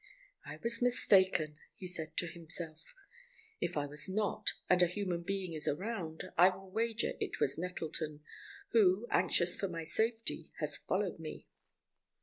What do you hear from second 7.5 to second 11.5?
Nettleton, who, anxious for my safety, has followed me."